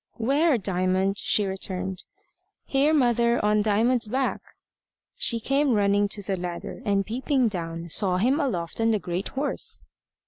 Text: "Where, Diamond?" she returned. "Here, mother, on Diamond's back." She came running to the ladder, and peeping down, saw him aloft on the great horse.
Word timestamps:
"Where, 0.17 0.57
Diamond?" 0.57 1.19
she 1.19 1.45
returned. 1.45 2.05
"Here, 2.65 2.91
mother, 2.91 3.37
on 3.45 3.61
Diamond's 3.61 4.07
back." 4.07 4.41
She 5.15 5.39
came 5.39 5.75
running 5.75 6.07
to 6.09 6.23
the 6.23 6.39
ladder, 6.39 6.81
and 6.85 7.05
peeping 7.05 7.49
down, 7.49 7.87
saw 7.91 8.17
him 8.17 8.39
aloft 8.39 8.81
on 8.81 8.89
the 8.89 8.97
great 8.97 9.27
horse. 9.27 9.79